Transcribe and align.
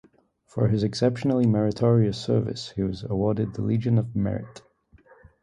For 0.47 0.67
his 0.69 0.81
exceptionally 0.81 1.45
meritorious 1.45 2.17
service 2.17 2.71
he 2.75 2.81
was 2.81 3.03
awarded 3.03 3.53
the 3.53 3.61
Legion 3.61 3.99
of 3.99 4.15
Merit. 4.15 4.63